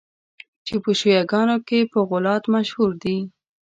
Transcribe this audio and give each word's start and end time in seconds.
چي 0.65 0.75
په 0.83 0.91
شیعه 0.99 1.23
ګانو 1.31 1.57
کي 1.67 1.79
په 1.91 1.99
غُلات 2.09 2.43
مشهور 2.53 2.91
دي. 3.03 3.17